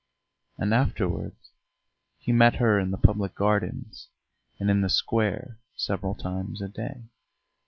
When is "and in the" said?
4.59-4.89